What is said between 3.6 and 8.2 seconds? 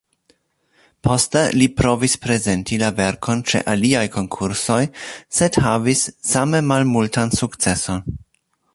aliaj konkursoj, sed havis same malmultan sukceson.